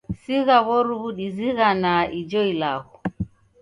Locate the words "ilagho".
2.51-2.93